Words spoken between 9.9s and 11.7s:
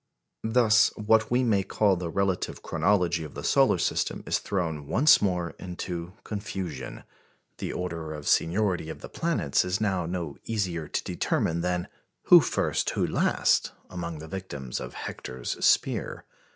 no easier to determine